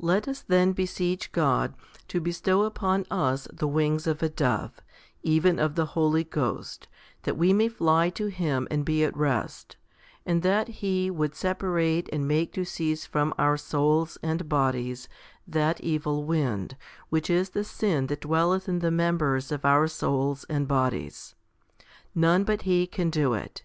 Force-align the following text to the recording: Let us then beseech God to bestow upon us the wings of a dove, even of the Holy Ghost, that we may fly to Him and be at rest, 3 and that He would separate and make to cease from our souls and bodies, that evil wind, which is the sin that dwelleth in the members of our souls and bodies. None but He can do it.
Let 0.00 0.28
us 0.28 0.42
then 0.42 0.72
beseech 0.72 1.32
God 1.32 1.74
to 2.08 2.20
bestow 2.20 2.64
upon 2.64 3.06
us 3.10 3.48
the 3.50 3.66
wings 3.66 4.06
of 4.06 4.22
a 4.22 4.28
dove, 4.28 4.82
even 5.22 5.58
of 5.58 5.76
the 5.76 5.86
Holy 5.96 6.24
Ghost, 6.24 6.88
that 7.22 7.38
we 7.38 7.54
may 7.54 7.68
fly 7.70 8.10
to 8.10 8.26
Him 8.26 8.68
and 8.70 8.84
be 8.84 9.02
at 9.02 9.16
rest, 9.16 9.78
3 10.24 10.30
and 10.34 10.42
that 10.42 10.68
He 10.68 11.10
would 11.10 11.34
separate 11.34 12.10
and 12.12 12.28
make 12.28 12.52
to 12.52 12.66
cease 12.66 13.06
from 13.06 13.32
our 13.38 13.56
souls 13.56 14.18
and 14.22 14.46
bodies, 14.46 15.08
that 15.48 15.80
evil 15.80 16.24
wind, 16.24 16.76
which 17.08 17.30
is 17.30 17.48
the 17.48 17.64
sin 17.64 18.08
that 18.08 18.20
dwelleth 18.20 18.68
in 18.68 18.80
the 18.80 18.90
members 18.90 19.50
of 19.50 19.64
our 19.64 19.88
souls 19.88 20.44
and 20.50 20.68
bodies. 20.68 21.34
None 22.14 22.44
but 22.44 22.62
He 22.68 22.86
can 22.86 23.08
do 23.08 23.32
it. 23.32 23.64